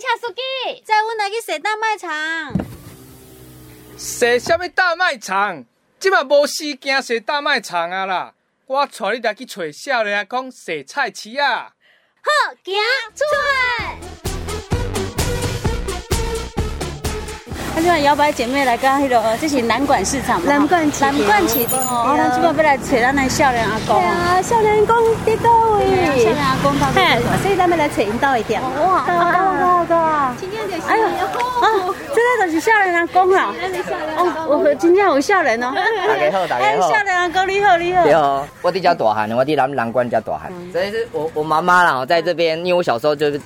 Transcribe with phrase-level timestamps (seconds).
[0.00, 2.10] 恰书记，载阮来去踅大卖场。
[3.98, 5.64] 踅什么大卖场？
[5.98, 8.34] 即嘛无时间踅大卖场啊啦！
[8.66, 11.72] 我带你来去找少年阿公赊菜市啊！
[12.20, 12.74] 好，行
[13.14, 14.25] 出来。
[17.76, 20.46] 那今晚摇摆姐妹来到迄个，这是南管市场嘛？
[20.50, 22.14] 南管市南管市场哦。
[22.16, 24.00] 咱今晚要来找咱的少年阿公。
[24.00, 24.96] 对啊，少年阿公
[25.26, 26.24] 伫倒位？
[26.24, 27.38] 少年阿公到底？
[27.42, 28.62] 所以咱们来找因到一点。
[28.62, 31.68] 哇，好高好今天就是哎呦，啊，
[32.14, 33.54] 这个就是少年阿公啊。
[34.16, 35.74] 哦，我今天有少年哦。
[35.74, 36.90] 大家好，大家好。
[36.90, 38.06] 少年阿公你好，你好。
[38.06, 40.50] 你好，我伫遮大汉，我伫南南管遮大汉。
[40.72, 43.38] 这是我我妈妈啦，在这边，因为我小时候就是。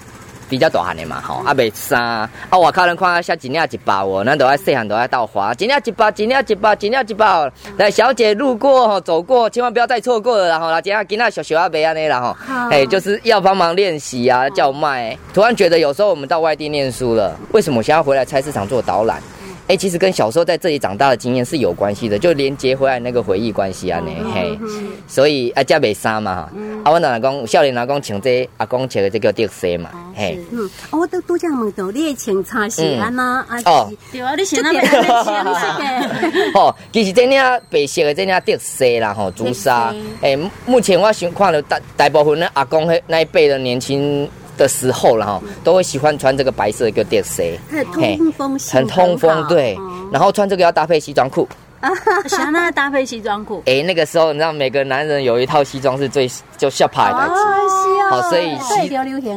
[0.51, 7.49] 比较大汉的嘛，吼，啊，卖衫，啊，外口人看下一领一包哦，咱都爱细汉都爱倒花，一领一包，一领一包，一领一包。
[7.79, 12.37] 来，小姐路过吼，走过，千万不要再错过了，然后啦，今仔今仔小小阿伯安尼啦吼，
[12.71, 15.17] 哎，就是要帮忙练习啊，叫卖。
[15.33, 19.23] 突然觉得有时候我们到外地念书了，为什么想要回来菜市场做导览？
[19.71, 24.59] 哎，其实跟小时候在这里长大的经验是有关系的，就连接回来那个回忆关系啊，呢嘿，
[25.07, 26.51] 所以啊，加美衫嘛，
[26.83, 33.63] 啊，我老公少年老公穿这阿公穿的这叫特色嘛，嘿，嗯，我都都这样问到，你穿差是安那啊？
[33.65, 34.99] 哦，对啊，你穿那白色
[35.45, 37.41] 的， 哦，其实这领
[37.71, 44.29] 白色的这领特色啦，吼，朱砂，哎，目前我想看到大大部分的阿公那那一辈的年轻。
[44.61, 49.77] 的时候，然后都会喜欢穿这个白色的一个点 C，很通风，很通风，对。
[50.13, 51.49] 然后穿这个要搭配西装裤。
[51.81, 51.89] 啊，
[52.29, 53.63] 想那搭配西装裤。
[53.65, 57.17] 哎，那个时候你知道，每个男人有一套西装是最就下派的。
[58.11, 58.55] 好，所以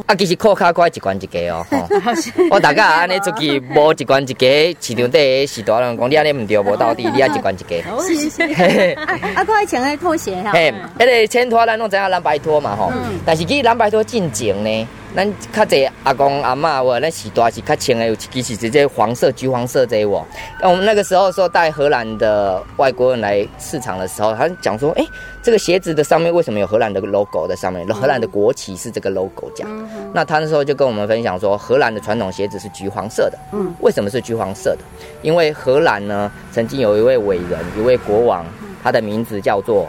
[0.05, 1.65] 啊，其实裤卡乖一关一个哦。
[2.51, 4.45] 我大概安尼出去无一关一个，
[4.81, 7.81] 市场底是大人讲你安尼唔对，无到底，你要一关一个。
[8.03, 8.41] 是是。
[9.35, 10.51] 啊，我爱穿那拖鞋哈。
[10.51, 12.91] 嘿，那个千拖咱拢知影蓝白拖嘛吼。
[12.91, 13.19] 嗯。
[13.25, 14.87] 但是其实蓝白拖进前呢。
[15.15, 20.25] 咱较侪阿公阿妈哇，那时代是较穿的，有其实直接黄色、橘黄色这一我。
[20.59, 25.05] 那我们那个时候说带荷兰的外国人来市场的时候，他讲说，哎，
[25.43, 27.85] 这个鞋子的上面为什么有荷兰的 logo 在上面？
[27.89, 29.89] 荷兰的国旗是这个 logo 这样。
[30.13, 33.37] 那他那时候就跟我们分享说，荷兰的传统鞋子是橘黄色的。
[33.51, 34.79] 嗯，为什么是橘黄色的？
[35.21, 38.45] 因为荷兰呢，曾经有一位伟人，一位国王，
[38.81, 39.85] 他的名字叫做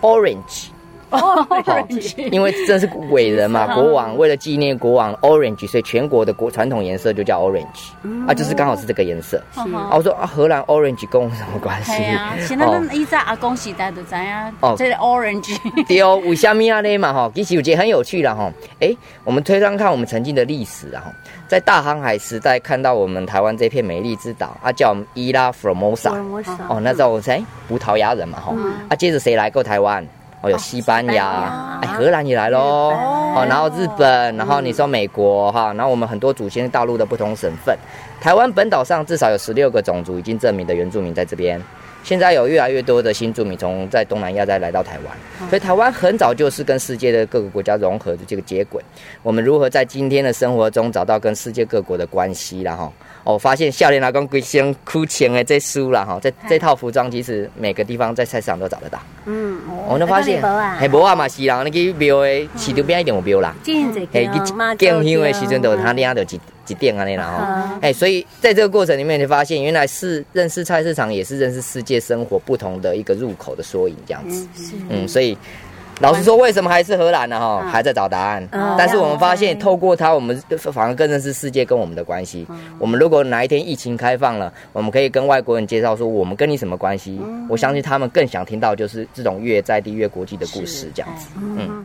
[0.00, 0.70] Orange。
[1.10, 1.46] 哦，
[2.32, 7.90] 因为这是伟人嘛，国王为了纪念国王 orange，所以全国的国传统颜色就叫 orange，
[8.26, 9.40] 啊，就是刚好是这个颜色。
[9.54, 11.92] 啊，我说啊，荷兰 orange 跟我什么关系？
[11.96, 15.56] 对啊，现在伊在阿公时代就知啊，哦，这是 orange。
[15.86, 17.30] 对哦，为虾米啊嘞嘛哈？
[17.34, 18.50] 其实我觉得很有趣了哈。
[18.80, 18.94] 哎，
[19.24, 21.04] 我们推上看我们曾经的历史啊，
[21.46, 26.10] 在大航海时代看到我们台湾这片美丽之岛啊，叫伊拉弗莫萨。
[26.68, 27.42] 哦，那时候谁？
[27.68, 28.54] 葡萄牙人嘛哈。
[28.88, 30.04] 啊，接着谁来过台湾？
[30.46, 37.76] 哦，有西班牙，哎，荷兰也来喽，哦，然后日本，然后你说美国哈，然后我们很多祖先大陆的不同省份，
[38.20, 41.60] 台湾本岛上至少有十六个种族已经证明的原住民在这边。
[42.06, 48.80] 现在有越来越多的新住民从在东南亚再来到台湾，所以台湾很早就是跟世界的各个国家融合的这个接轨。
[49.24, 52.92] 我们如何在今天的生活中找到跟世界各国的关系然后
[53.24, 59.00] 我，发现笑脸老公鬼先哭钱的这书啦哈，这这套服装其实每个地方在菜市场都找得到。
[59.24, 60.40] 嗯，我们发现？
[60.40, 61.16] 还无啊？
[61.16, 64.38] 嘛是啦，你去庙诶市场边一点有庙啦，嘿，去
[64.78, 67.78] 敬香的时阵都他领就一一点安尼啦哈。
[67.82, 74.46] 哎，所以在这个过程里面，你发现原来是认识菜市场，也是认识世界生活不同的一个入口的缩影，这样子。
[74.88, 75.36] 嗯，所以。
[76.02, 77.40] 老实说，为什么还是荷兰呢？
[77.40, 78.46] 哈，还在找答案。
[78.76, 80.38] 但是我们发现，透过它，我们
[80.70, 82.46] 反而更认识世界跟我们的关系。
[82.78, 87.18] 我们如果哪一天疫情开放了，我们可以跟外国人介绍说，我们跟你什么关系？
[87.48, 91.28] 我相信他们更想听到就是这种越在地越国际的故事，这样子。
[91.34, 91.82] 嗯，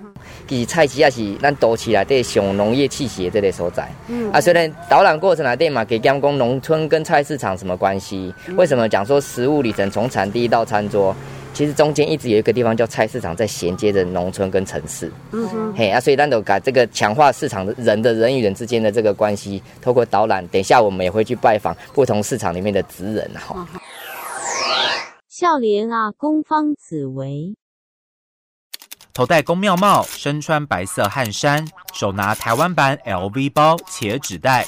[0.48, 3.90] 其实菜市也是咱多起来对上农业气息的这类所在。
[4.08, 8.34] 嗯，啊，虽然导览过程来对嘛，给讲讲农村跟菜市场什么关系？
[8.56, 11.16] 为什么讲说食物里程从产地到餐桌？
[11.54, 15.12] 其实中间一直有一个地方叫菜市场，在衔接着农村跟城市。
[15.34, 23.68] 嗯哼，嘿啊，所以咱都把这个强化市场的人的人与人之间的这个关系，透过导览，等一下我们也会去拜访不同市场里面的职人哈。
[25.28, 27.54] 笑脸啊，工方紫薇，
[29.14, 34.66] 头戴公庙帽，身穿白色汗衫，手拿台湾版 LV 包且纸袋，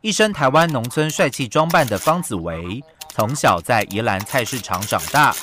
[0.00, 2.82] 一身台湾农村帅气装扮的方子维，
[3.12, 5.34] 从小在宜兰菜市场长大。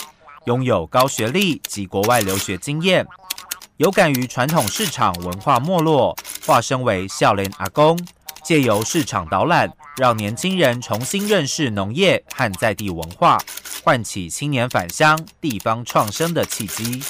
[0.45, 3.05] 拥有高学历及国外留学经验，
[3.75, 6.15] 有感于传统市场文化没落，
[6.45, 7.99] 化身为笑脸阿公，
[8.41, 13.37] 借由市场导览，让年轻人重新认识农业和在地文化，
[13.83, 17.03] 唤起青年返乡、地方创生的契机。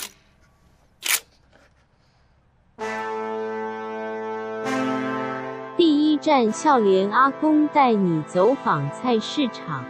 [6.21, 9.85] 站笑脸阿公带你走访菜市场。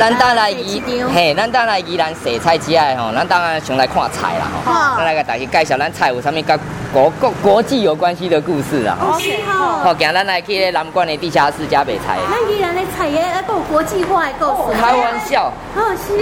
[0.00, 0.82] 咱当来宜，
[1.14, 4.72] 嘿，咱当来宜兰洗菜之爱吼，咱当然想来看菜啦吼。
[4.96, 6.58] 咱来给大家介绍咱菜有啥物甲
[6.90, 9.20] 国国国际有关系的故事啊吼。
[9.20, 9.66] 是吼。
[9.84, 12.22] 好，今咱来去南关的地下室加卖菜的。
[12.30, 14.78] 咱宜兰的菜也，还有国际化的故事。
[14.80, 15.52] 开玩笑。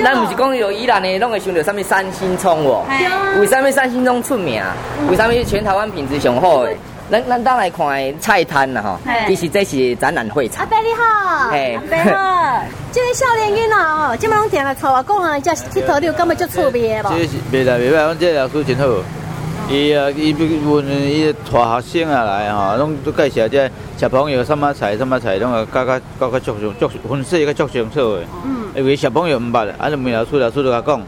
[0.02, 2.84] 咱不是讲有宜兰的，拢会想到啥物三星葱哦。
[3.38, 4.60] 为什么三星葱出名？
[5.08, 6.72] 为啥物全台湾品质上好的？
[7.10, 10.64] 咱咱当来看的菜摊啦吼，其实这是展览会场。
[10.64, 17.08] 阿伯你好，嘿阿伯好，这个少年囡仔哦，即摆拢定来吵我讲啊，这佚佗你有感觉足趣味的无？
[17.08, 18.84] 这是袂来袂歹，阮这老师真好。
[19.70, 28.22] 伊啊，伊问伊带学生啊来吼，拢都介绍这小朋友什么菜什么菜，拢啊教教教教足足足分析个足清楚的。
[28.44, 28.68] 嗯。
[28.76, 31.00] 因为小朋友毋捌，啊，就问老师，老师就甲讲，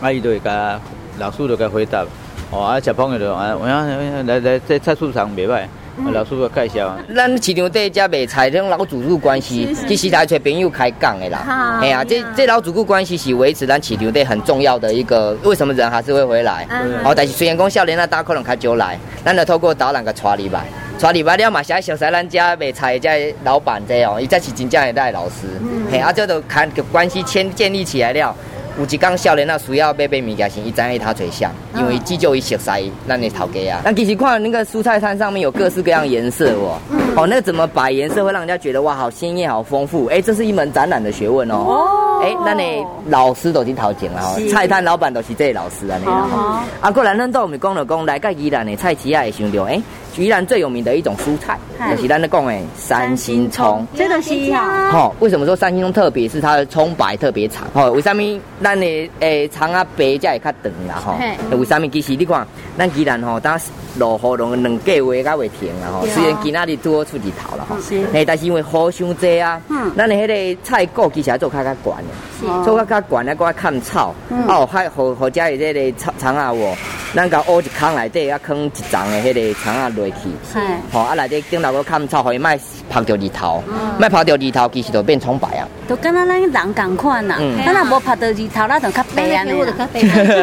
[0.00, 0.80] 啊，伊就会甲
[1.18, 2.04] 老师就甲回答。
[2.52, 6.96] 哦，啊，小朋友就啊，我想来来这菜市场袂歹，啊老师傅介绍。
[7.14, 11.38] 咱市场底遮卖菜，这种老主顾关系，其实来找朋友开讲的啦。
[11.46, 16.66] 好哎呀，这这老主顾关系是维持咱市场底很重要的一个，为什么人还是会回来？
[16.70, 20.64] 嗯哦，但是虽然讲少年那大可能较少来，咱就透过导览个带入来，
[20.98, 25.46] 带入来了嘛，是爱熟悉咱遮卖菜的这老板这哦，伊才是真正的带老师。
[25.88, 28.34] 嘿，啊，这都看个关系建建立起来了。
[28.78, 33.82] 有一天少年啊需要买买物件时，伊知影他最像，因为至少伊熟悉咱的头家啊。
[33.84, 36.78] 那其实看那个蔬菜摊上面有各式各样颜色哦，
[37.16, 40.06] 哦，那怎么摆颜色会让人家觉得哇，好鲜艳，好丰富。
[40.06, 41.56] 哎，这是一门展览的学问哦。
[41.56, 46.64] 哦，哎，那你老师都已经头前了哦，菜摊老板都是这个老师啊，你啦。
[46.80, 49.80] 啊，过来咱到我们讲了讲，来个宜兰的菜市啊，会想到哎，
[50.20, 51.58] 宜兰最有名的一种蔬菜，
[51.90, 53.86] 就是咱咧讲的三星葱。
[53.96, 56.28] 这个是啊，哦，为什么说三星葱特别？
[56.28, 57.66] 是它的葱白特别长。
[57.72, 58.22] 哦，为什么
[58.62, 61.02] 咱的诶葱啊白才会较长啦？
[61.02, 61.88] 吼、嘿为什么？
[61.88, 62.46] 其实你看，
[62.76, 63.58] 咱宜兰吼，当
[63.96, 66.06] 落雨拢两个月才会停啦吼。
[66.08, 67.76] 虽然今仔日拄好出日头啦吼，
[68.12, 69.58] 嘿，但是因为雨伤济啊，
[69.96, 74.14] 咱的迄个菜果其实还做较较悬的，做较较悬啊，搁较看草，
[74.46, 76.74] 哦，还互互遮的这个葱葱啊喎，
[77.12, 80.14] 咱甲挖一坑内底，啊，放一丛的迄个葱啊落去。
[80.54, 80.60] 嘿，
[80.92, 82.48] 吼、啊内底顶头个砍草，互伊莫
[82.88, 83.60] 晒着日头，
[83.98, 85.59] 莫晒着日头，其实就变葱白啊。
[85.90, 89.88] 都跟咱咱人共款呐嗯，咱若无拍到日头，咱就较白安尼啦。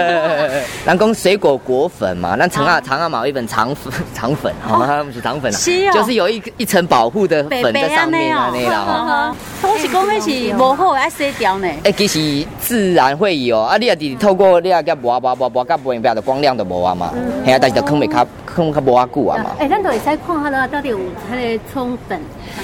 [0.85, 5.01] 咱讲水果果粉嘛，咱肠啊肠啊嘛有一本肠粉肠粉， 好吗？
[5.05, 9.33] 不是肠粉啊是哦，就是有一一层保护的粉在上面啊，那啦哈。
[9.61, 9.69] 吼。
[9.71, 11.67] 我是讲迄是无好的，爱洗掉呢。
[11.85, 17.13] 哎，其实自然会有啊，你也是透过你也甲磨磨磨磨甲磨表的光亮都无啊嘛，
[17.45, 18.27] 嘿啊，但是就坑袂较
[18.57, 19.51] 坑较无啊久啊嘛。
[19.59, 22.19] 哎，咱都会使看下啦，到底有迄个葱粉，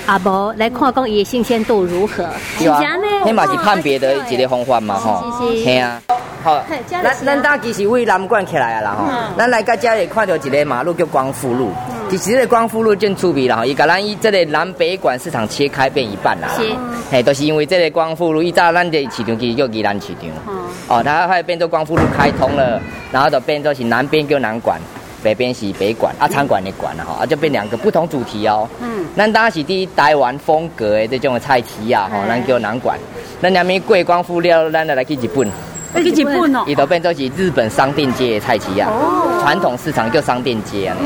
[0.07, 2.27] 啊无来看讲伊的新鲜度如何？
[2.57, 2.81] 对啊
[3.23, 6.01] 迄嘛是判别的一个方法嘛吼，是是系啊。
[6.43, 9.05] 好咱咱搭其实为南馆起来啊啦吼，
[9.37, 11.69] 咱来到遮会看到一个马路叫光复路，
[12.09, 16.63] 其实这个光复路真出味啦吼，伊甲咱伊这个南北馆市场切开变一半啦，是。
[17.11, 20.29] 嘿，都是因为这个光复路，伊早咱的市场其实叫宜兰市场，
[20.89, 22.81] 哦，它后来变做光复路开通了，
[23.11, 24.81] 然后就变做是南边叫南馆。
[25.23, 28.67] 北边是北馆，啊，餐馆的馆啊，哈，啊，就变两个不同主题哦。
[28.81, 32.99] 嗯，咱当然是伫台湾风格的这种的菜市啊，吼，咱叫南馆。
[33.41, 35.49] 咱两边桂光复了，咱就来去日本。
[35.95, 36.63] 要去日本哦。
[36.67, 38.91] 伊都变做是日本商店街的菜市啊，
[39.41, 40.97] 传统市场叫商店街啊。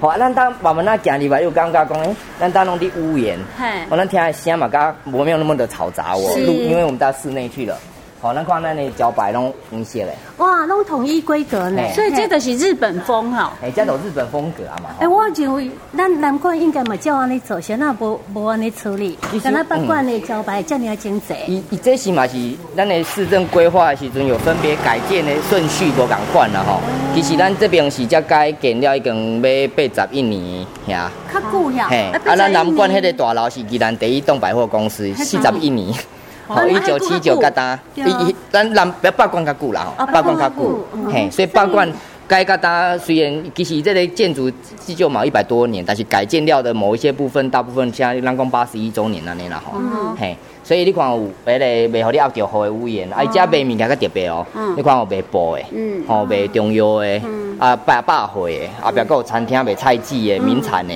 [0.00, 7.76] 好啊，咱当我们那行入来，又感觉讲，诶，咱当弄的屋檐，嘿，哦，咱听的声嘛，噶无没有那么的嘈杂哦，是因为我们到室内去了。
[8.22, 11.82] 好，咱看咱的脚摆拢红色的，哇，拢统一规格呢。
[11.94, 13.50] 所以这就是日本风哈。
[13.62, 14.90] 哎，这都日本风格啊嘛。
[15.00, 21.34] 哎，我认为咱南馆应该嘛照安尼做，先那无无安尼处理其，实敢若北馆的招牌遮尔精济。
[21.46, 22.36] 伊伊这是嘛是
[22.76, 26.78] 咱的市政规划的时阵有分别改建的顺序无共款啦吼。
[27.14, 31.10] 其实咱这边是才改建了已经要八十一年呀。
[31.32, 35.90] 较久呀，嘿，啊，咱南关迄个大楼是宜兰第一栋百货公司，四十一年。
[36.50, 41.88] 哦，一九七九甲单，伊伊咱南北八馆较久啦吼，八馆较久，嘿，所以八馆
[42.26, 44.50] 改甲单虽然其实这个建筑
[44.84, 49.80] 至少嘛一百多年，但是改建料的某一些部分，大部分现在咱讲八十一周年那年啦吼，
[50.18, 50.36] 嘿。
[50.70, 54.46] 所以你看有迄个卖互你压着好的屋檐，啊，伊遮卖物件较特别哦。
[54.76, 55.64] 你看有卖布的，
[56.06, 57.20] 吼卖中药的，
[57.58, 60.94] 啊百百货的，后壁还有餐厅卖菜籽的、名产的，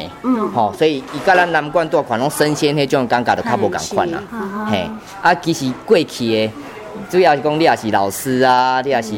[0.54, 4.22] 吼，所以伊甲咱南关大款拢生鲜迄种感觉就较无共款啦。
[4.70, 4.88] 嘿，
[5.20, 6.52] 啊，其实过去的
[7.10, 9.10] 主要是讲你也是老师啊，你也是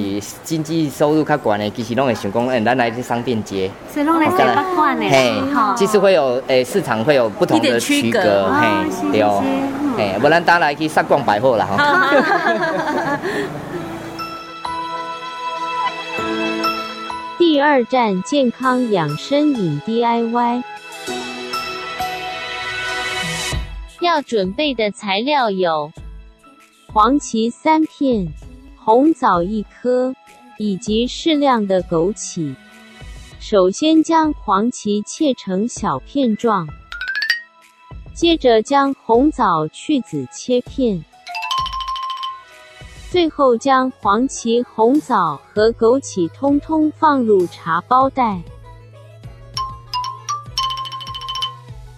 [0.42, 3.70] 经济收入较悬的，其实拢会想讲，哎，咱来去商店街。
[3.92, 5.02] 所以拢来三百块呢。
[5.10, 5.34] 嘿，
[5.76, 9.42] 其实会有诶，市场会有不同的区隔，嘿，对哦，
[9.96, 12.10] 嘿，不然咱来去杀逛百货了哈。
[17.38, 20.62] 第二站健康养生饮 DIY，
[24.00, 25.90] 要准备的材料有
[26.92, 28.28] 黄芪三片、
[28.76, 30.14] 红枣一颗，
[30.58, 32.54] 以及适量的枸杞。
[33.38, 36.68] 首先将黄芪切成小片状，
[38.16, 41.04] 接着将红枣去籽切片。
[43.10, 48.40] 最后将黄芪、红枣和枸杞通通放入茶包袋。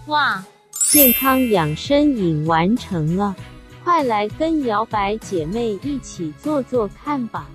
[0.08, 0.44] 哇，
[0.90, 3.36] 健康养生饮完成了，
[3.84, 7.46] 快来跟摇摆姐妹一起做做看吧！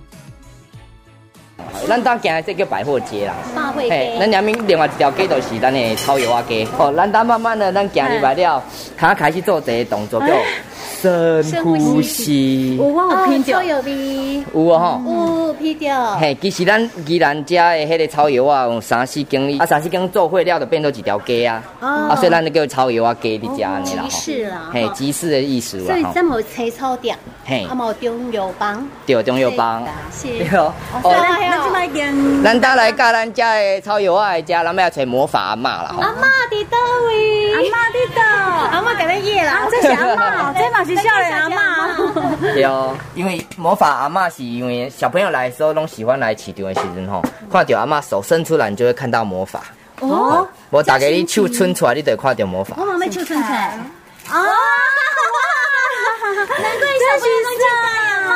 [1.88, 4.16] 咱当行的这叫百货街啦，百货街。
[4.18, 6.66] 咱下面另外一条街就是咱的草药啊街。
[6.78, 8.62] 哦，咱当慢慢的咱行入来了，
[8.96, 10.28] 他开始做这个动作叫。
[11.04, 13.76] 深呼吸，有我有品着，有
[14.54, 15.00] 有吼，
[15.46, 16.16] 有品着。
[16.16, 30.72] 嘿，其实咱宜兰遮的迄个草药啊，有三四斤，啊三四斤做会了就变做一条街啊，啊所以咱就叫草药啊街伫遮安尼啦，集市啦，嘿，集市的意思啦，所以咱无青草店，嘿，啊无中药帮，对中药帮，是，哦，
[32.42, 37.52] 咱当来教咱遮的草药啊，遮咱要找魔法阿嬷啦，阿嬷伫倒位？
[37.54, 38.22] 阿嬷伫倒？
[38.70, 40.93] 阿嬷给咱叶啦，这是阿嬷， 这嘛是。
[40.96, 41.88] 笑脸阿妈，
[42.54, 49.62] 对哦，因为魔法阿妈是因为小朋友来的时候拢喜欢来市场的时阵吼，看到阿妈手伸出来，你就会看到魔法。
[50.00, 52.76] 哦，我打给你手伸出来，你就会看到魔法。
[52.78, 53.78] 我妈妈手伸出来。
[54.30, 54.36] 哦，
[56.60, 58.32] 难怪小朋友都叫阿妈。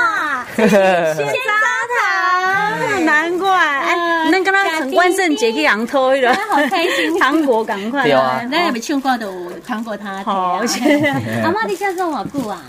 [0.58, 1.50] 谢谢砂
[1.94, 3.48] 糖，难怪。
[4.38, 8.04] 哎，那刚刚万圣节去羊偷了，好开心，糖果赶快。
[8.04, 9.28] 对啊，那也没唱过的
[9.66, 10.22] 糖果他。
[10.22, 10.62] 好，
[11.42, 12.62] 阿妈你家做好久啊？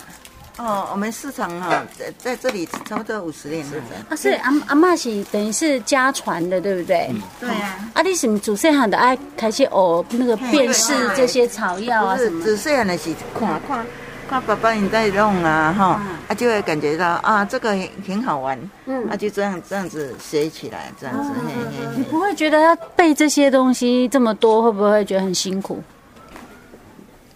[0.57, 3.77] 哦，我们市场哈，在在这里差不多五十年了。
[4.09, 7.09] 啊，是阿阿妈是等于是家传的，对不对？
[7.39, 7.89] 对啊。
[7.93, 12.43] 啊，你什么祖先喊的爱开始哦，那个辨识这些草药啊什么？
[12.43, 13.09] 祖先的是
[13.39, 13.85] 看看
[14.29, 21.31] 看爸爸你在弄啊哈，啊就会感觉到啊这个挺好玩，嗯，啊就这样这样子学起来，这样子。
[21.33, 25.81] 嘿嘿你不会觉得要背这些东西这么多，会不会觉得很辛苦？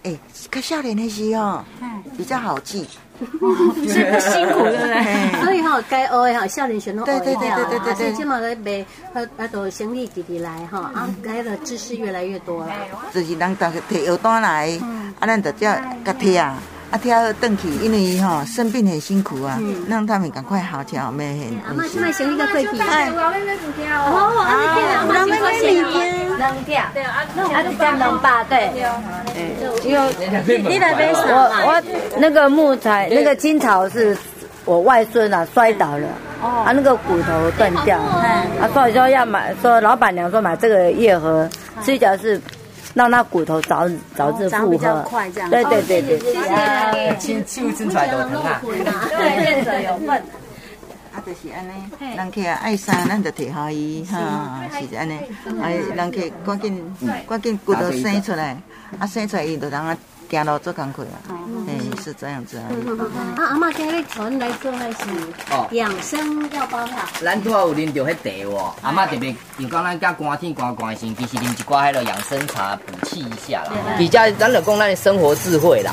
[0.04, 0.16] 哎，
[0.50, 1.64] 看笑脸那些哦，
[2.16, 2.88] 比较好记。
[3.14, 5.42] 是不辛苦，对不对？
[5.44, 12.72] 所以哈，该学的哈，少年学都学掉了，而且起码来卖，呃，呃，都生意直直来哈，啊，该的知识越来越多了。
[13.12, 14.76] 就是人大提药单来，
[15.20, 15.72] 啊，咱就叫
[16.04, 16.58] 甲贴啊，
[16.94, 19.58] 啊贴好转去，因为吼生病很辛苦啊，
[19.88, 21.58] 让他们赶快好起来，没很。
[21.66, 22.68] 阿妈现在生意在贵气。
[22.80, 28.70] 哎，我妹妹不跳哦，阿妹听阿妈妹妹明天能跳，对啊，啊，就这样能吧，对。
[29.90, 30.08] 有，
[30.70, 31.26] 你来杯我
[31.66, 31.82] 我
[32.16, 34.16] 那个木材，那个青草是
[34.64, 36.06] 我外孙啊摔倒了，
[36.40, 41.50] 啊那个骨头断掉，啊所以说要买，说老板娘说买这个叶盒，
[41.82, 42.40] 睡觉是
[42.94, 45.04] 让那骨头早早日复合，
[45.50, 50.22] 对对对对对，亲手伸出来都疼啊，对，见者有份。
[51.12, 55.20] 啊，就是安尼，人客爱衫，咱就提下伊，哈，是安尼。
[55.62, 56.96] 哎，人客赶紧
[57.28, 58.56] 赶紧骨头生出来，
[58.98, 59.96] 啊，生出来伊就让他
[60.34, 61.16] 行路做工课啊。
[61.68, 61.72] 哎，
[62.02, 62.64] 是这样子啊。
[63.36, 67.08] 啊，阿妈今日传来做那是养生药包啦。
[67.22, 73.72] 咱拄好有啉着迄茶哦，阿妈特别又讲咱甲寒天寒寒先，其实啉一寡迄个养生茶补气一下啦。
[73.96, 75.92] 比较咱就讲咱的生活智慧啦。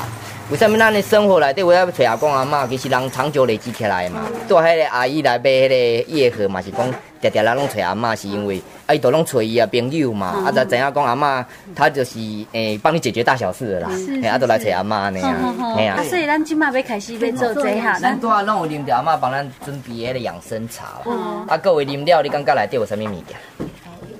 [0.50, 2.66] 为什么咱的生活内底我要找阿公阿妈？
[2.66, 4.20] 其实人长久累积起来嘛。
[4.46, 5.74] 做迄个阿姨来买迄个
[6.12, 6.86] 叶盒嘛，是讲
[7.22, 10.44] 常常咱拢找阿妈，是因为啊伊都拢找伊啊朋友嘛。
[10.44, 12.18] 啊，就知影讲阿妈，她就是
[12.52, 13.88] 诶帮你解决大小事的啦。
[14.22, 15.36] 哎，啊，都来找阿妈呢呀。
[15.78, 17.98] 哎呀，所以咱今麦要开始要做这下。
[17.98, 21.46] 咱拄啊拢有啉着阿妈帮咱准备迄个养生茶啦。
[21.48, 23.36] 啊，各位啉了，你感觉内底有啥物物件？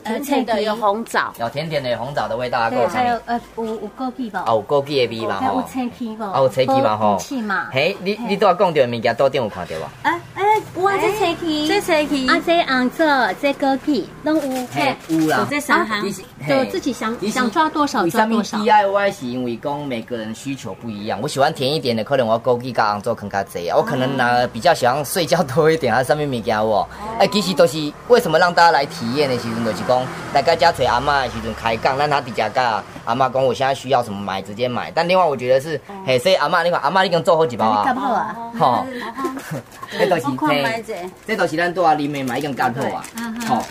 [0.04, 4.44] 甜甜的有红枣，有甜甜的红枣的味道啊，够还有呃，有有枸杞吧？
[4.46, 5.60] 哦，有枸杞的味嘛吼。
[5.60, 6.32] 有青桔吧？
[6.34, 7.18] 哦，有青桔嘛吼。
[7.72, 9.84] 嘿，你你拄啊讲到的物件，多点有看到无？
[10.02, 10.42] 哎哎，
[10.76, 14.66] 有啊，这青桔，这青桔，啊，这红枣，这枸杞，拢有。
[14.72, 15.46] 嘿，有啦。
[15.50, 16.02] 这三行，
[16.48, 18.58] 就自己想想抓多少抓多少。
[18.58, 23.76] D I Y 是因为讲每个人需求不一样，我喜欢甜一点的，可能我枸杞加红枣更加济啊。
[23.76, 26.88] 我可能呢比较喜欢睡觉多一点，啊，上面物件我。
[27.18, 30.72] 哎，其实都是为什么让大家来体验的其实都是讲大家家。
[30.72, 34.90] 找阿妈的时阵开讲，让他底下讲阿妈讲我现在需要什么买直接买。
[34.94, 37.94] 但另外我觉得是，嘿，所以阿妈你看阿妈你经做好几包啊？
[37.94, 38.86] 好啊，好，
[39.92, 40.82] 这都是嘿，
[41.26, 43.04] 这都是咱多阿里面买，已经干好啊，
[43.46, 43.62] 好。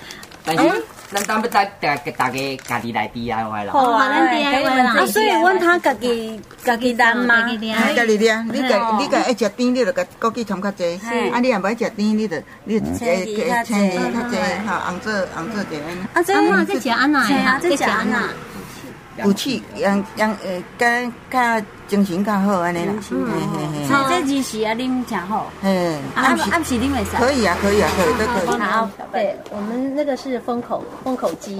[0.45, 3.73] 但是咱当要大大大家家己来 DIY 啦。
[3.73, 7.49] 好啊，咱 DIY 啊，所以阮他家己家己担吗？
[7.49, 10.97] 自己啊，家己担，你家你家爱食甜，你就甲枸杞掺较济；
[11.33, 13.73] 啊，你若不爱食甜，你就你就青鱼较济。
[13.73, 15.83] 青鱼较济，哈，红枣红枣一个。
[16.13, 18.29] 啊，这阿妈这食安那呀，这食安娜，
[19.17, 20.87] 有气，养养呃，较
[21.29, 22.93] 较精神较好安尼啦。
[23.09, 27.17] 嘿嘿像这日时啊，啉诚好，嗯，啊暗暗时啉会使。
[27.17, 28.59] 可以啊，可以啊，可以，都可以。
[28.61, 31.55] 好，对我们那个是封口封口机，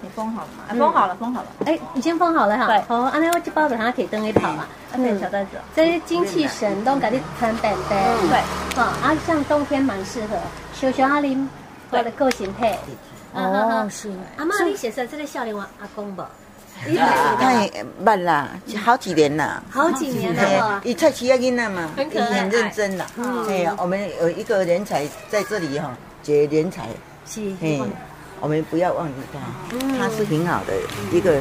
[0.00, 0.64] 你封好了吗？
[0.68, 1.48] 啊封好了，封好了。
[1.66, 2.66] 哎，已经封好了哈。
[2.66, 4.66] 对好，安尼我这包就它可以登一跑嘛。
[4.96, 5.50] 对，小袋子。
[5.74, 8.04] 这些精气神都给你穿白白。
[8.28, 8.40] 对，
[8.74, 10.36] 好，啊，像冬天蛮适合
[10.72, 11.46] 小小阿林，
[11.90, 12.78] 我的个性配。
[13.34, 14.10] 哦，是。
[14.38, 16.22] 阿妈，你写出这个笑脸我阿公不？
[17.38, 17.70] 太
[18.02, 18.48] 慢啦，
[18.84, 19.62] 好几年啦。
[19.70, 23.06] 好几年了嘿，伊菜市仔囡仔嘛，伊很可很认真啦。
[23.48, 26.86] 哎呀，我们有一个人才在这里哈，结人才。
[27.26, 27.40] 是。
[27.60, 27.80] 嘿，
[28.40, 29.38] 我们不要忘记他，
[29.98, 30.74] 他是很好的
[31.10, 31.40] 一个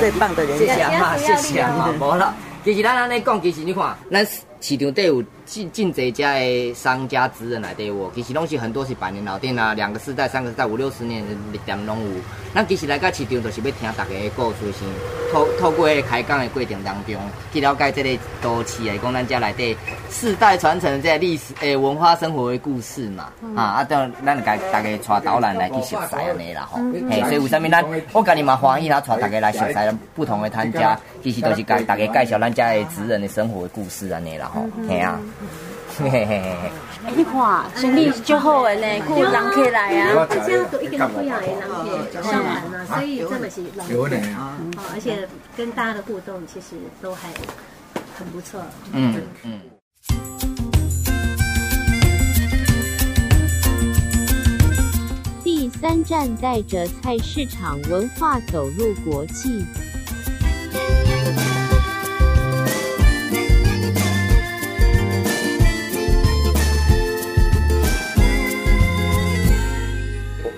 [0.00, 0.72] 最棒的人谢谢
[1.18, 2.34] 谢谢阿妈，无啦。
[2.64, 4.24] 其实咱安尼讲，其实你看，咱
[4.60, 11.22] 市场底有进进这家的商家职人来对我，其实拢是很多是百年老店啊，两个世代、三个世代、五六十年
[11.52, 12.10] 的店拢有。
[12.54, 14.88] 咱其实来到市场，就是要听大家的故事先，
[15.32, 17.14] 透透过迄个开讲的过程当中，
[17.52, 19.76] 去了解这个都市来讲，咱家内底
[20.10, 26.78] 世代传承这个历史诶文化生活的故事嘛，啊啊，等咱家大家带导览来去熟悉安尼啦吼。
[27.10, 34.68] 嘿，所以为什么咱我家己嘛欢迎，他带大家来熟悉咱不同的摊家，其实都是介大家介绍咱家的职人的生活的故事安尼啦吼。
[34.86, 35.18] 嘿啊，
[35.98, 36.70] 嘿嘿嘿嘿。
[37.06, 40.26] 哎，你看生意足好的呢，有人客来啊。
[40.26, 41.58] 大家都一个不一样的人
[42.12, 45.26] 可上门啊，所以真的是有呢啊，哦，而且
[45.56, 47.30] 跟大家的互动其实都还
[48.18, 48.60] 很不错。
[48.92, 49.60] 嗯嗯。
[55.42, 59.64] 第三站带着菜市场文化走入国际。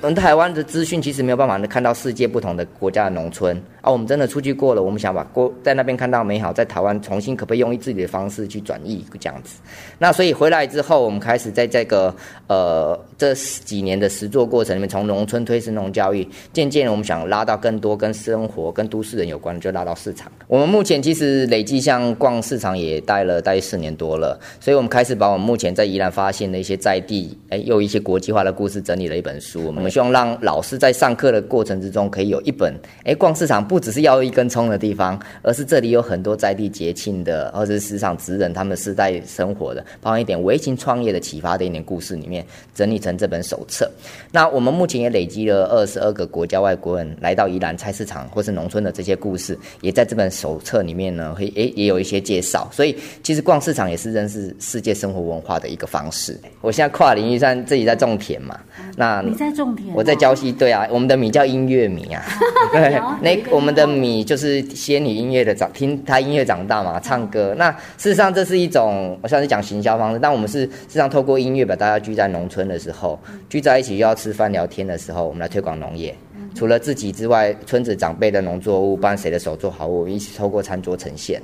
[0.07, 9.59] 我们台湾的资讯其实没有办法能看到世界不同的国家的农村啊，我们真的出去过了，我们想把过在那边看到美好，在台湾重新可不可以用自己的方式去转译这样子？
[9.99, 12.15] 那所以回来之后，我们开始在这个
[12.47, 20.31] 呃这几年的实作过程里面，从农村推升农教育，渐渐我们想拉到更多跟生活、跟都市人有关，就拉到市场。
[20.47, 43.91] 我们目前其实累计像逛市场也待了大约四年多了，所以我们开始把我们目前在宜兰发现的一些在地哎又一些国际化的故事整理了一本书，我们希望让老师在上课的过程之中可以有一本哎逛市场不只是要一根葱的地方，而是这里有很多在地节庆的或者是市场职人他们是在生活的，包含一点微型创业的启发的一点故事里面整理成这本手册。
[44.31, 52.69] 那我们目前也累积了二十二个国家外国人来到宜兰菜市场或是农村的这些故事，也在这本手册里面呢，会诶也有一些介绍。
[52.71, 56.39] 所以其实逛市场也是认识世界生活文化的一个方式。
[56.61, 58.61] 我现在跨领域上自己在种田嘛，
[58.95, 62.23] 那你在种我在礁溪，对啊，我们的米叫音乐米啊，
[62.73, 67.55] 对，那我们的米就是仙女音乐的长，听她音乐长大嘛，唱歌。
[67.57, 76.15] 那事实上这是一种，我上次讲行销方式，但我们是事实上透过音乐把大家聚在农村的时候，聚在一起又要吃饭聊天的时候，我们来推广农业。
[76.55, 81.43] 除了自己之外，村子长辈的农作物，帮谁的手做好，我们一起透过餐桌呈现。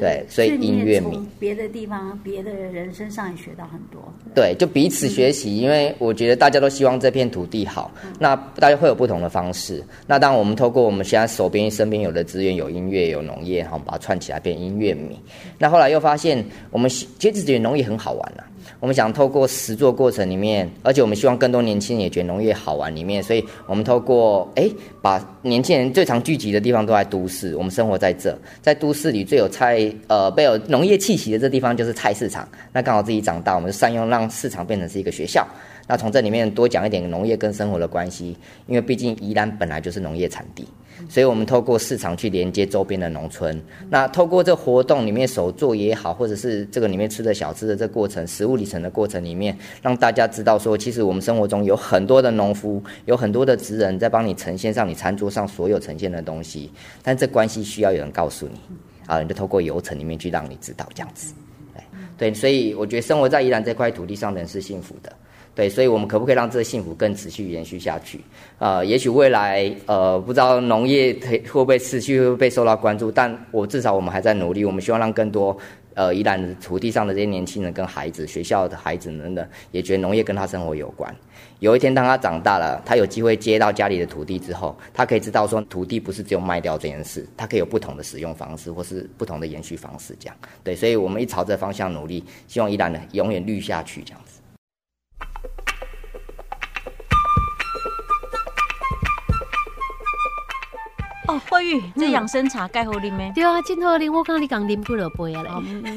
[0.00, 4.00] 对，所以音乐迷，别的地方、别的人身上也学到很多。
[4.34, 9.82] 对，就彼此学习，因为我觉得大家都希望这片土地好，那大家会有不同的方式。
[10.06, 15.18] 那当然，我们透过我们现在手边身边有的资源，有音乐，有农业，哈，把它串起来变音乐迷。
[15.58, 18.42] 那后来又发现，我们其实觉得农业很好玩呐、
[18.80, 24.68] 我们想透过实作过程里面，而且我们希望更多年轻人也觉得农业好玩里面，所以我们透过哎，
[25.00, 32.48] 把年轻人最常聚集的地方都在都市，我们生活在这，在都市里最有菜呃被有农业气息的这地方就是菜市场。
[32.72, 35.46] 那刚好自己长大，我们就善用让市场变成是一个学校。
[35.86, 40.66] 那从这里面多讲一点农业跟生活的关系，因为毕竟宜兰本来就是农业产地，
[41.08, 43.60] 所以我们透过市场去连接周边的农村。
[43.88, 56.70] 那透过这活动里面手做也好，或者是这个里面吃的小吃的这过程，食物里程的过程里面，让大家知道说，其实我们生活中有很多的农夫，有很多的职人在帮你呈现上你餐桌上所有呈现的东西，
[57.02, 58.60] 但这关系需要有人告诉你，
[59.06, 61.34] 啊，你就透过流程里面去让你知道这样子。
[62.16, 65.12] 对，所以我觉得生活在宜兰这块土地上的人是幸福的。
[65.54, 68.20] 对，所以我们可不可以让这个幸福更持续延续下去？
[68.58, 75.56] 呃，也许未来呃，不知道农业会不会持续会被受到关注，但我至少我们还在努力，我们希望让更多
[75.94, 81.14] 呃宜兰土地上的这些年轻人跟孩子、学校的孩子等等，也觉得农业跟他生活有关。
[81.60, 90.36] 有一天，当他长大了，他有机会接到家里的土地之后，他可以知道说，土地不是只有卖掉这件事，他可以有不同的使用方式，或是不同的延续方式，这样。
[90.64, 94.20] 对，所以我们一朝这方向努力，希望宜兰的永远绿下去，这样
[101.34, 103.32] 哦，慧玉，这养生茶盖好啉咩？
[103.34, 105.50] 对啊，真好啉，我讲你刚啉几落杯啊嘞。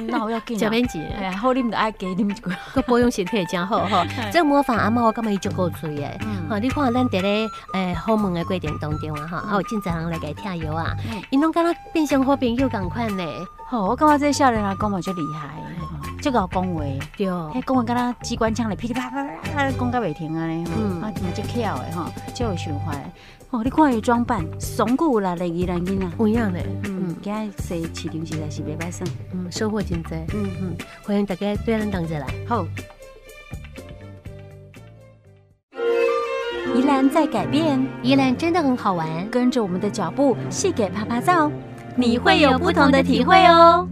[0.07, 0.57] 那我要紧。
[0.57, 4.05] 小编姐，哎呀，好啉就爱加啉一杯，个保养身体真好哈。
[4.31, 6.19] 这模仿阿妈，我感觉伊足够水诶。
[6.49, 10.95] 好，你看咱伫咧诶好门的过程当中啊哈，啊有真侪人来给听药啊，
[11.29, 13.23] 因拢敢若变成好朋友共款呢。
[13.69, 15.49] 好，我感觉这少年人讲话就厉害，
[16.21, 16.81] 这个讲话，
[17.17, 19.27] 对，迄讲话敢若机关枪咧噼里啪啦
[19.77, 22.97] 讲到袂停啊咧，嗯，啊，真巧诶吼，就有循环。
[23.49, 26.65] 哦，你看伊装扮，爽过啦，来宜兰囡仔，不一样嘞。
[26.83, 30.17] 嗯，今日市市场实在是袂歹算，嗯，收获真多。
[30.33, 32.27] 嗯嗯，欢迎大家对咱同齐来。
[32.45, 32.67] 好，
[36.75, 41.49] 宜兰在改变，宜兰真的很好玩，跟着我们的脚步，细给啪啪照，
[41.95, 43.87] 你会有不同的体会哦。